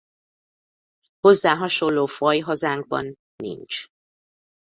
[1.19, 3.87] Hozzá hasonló faj hazánkban nincs.